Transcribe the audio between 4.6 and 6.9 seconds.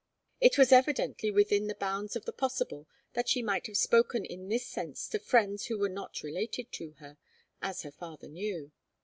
sense to friends who were not related